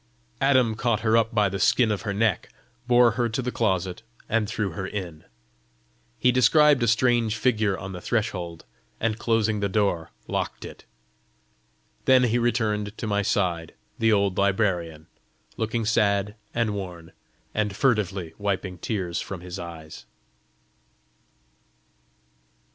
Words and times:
Adam 0.41 0.73
caught 0.73 1.01
her 1.01 1.15
up 1.15 1.31
by 1.31 1.47
the 1.47 1.59
skin 1.59 1.91
of 1.91 2.01
her 2.01 2.11
neck, 2.11 2.49
bore 2.87 3.11
her 3.11 3.29
to 3.29 3.39
the 3.39 3.51
closet, 3.51 4.01
and 4.27 4.49
threw 4.49 4.71
her 4.71 4.87
in. 4.87 5.25
He 6.17 6.31
described 6.31 6.81
a 6.81 6.87
strange 6.87 7.35
figure 7.37 7.77
on 7.77 7.91
the 7.91 8.01
threshold, 8.01 8.65
and 8.99 9.19
closing 9.19 9.59
the 9.59 9.69
door, 9.69 10.09
locked 10.27 10.65
it. 10.65 10.85
Then 12.05 12.23
he 12.23 12.39
returned 12.39 12.97
to 12.97 13.05
my 13.05 13.21
side 13.21 13.75
the 13.99 14.11
old 14.11 14.39
librarian, 14.39 15.05
looking 15.55 15.85
sad 15.85 16.33
and 16.51 16.73
worn, 16.73 17.11
and 17.53 17.75
furtively 17.75 18.33
wiping 18.39 18.79
tears 18.79 19.21
from 19.21 19.41
his 19.41 19.59
eyes. 19.59 20.07